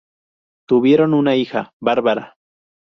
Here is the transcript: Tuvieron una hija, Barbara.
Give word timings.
Tuvieron 0.67 1.13
una 1.13 1.35
hija, 1.35 1.75
Barbara. 1.79 2.35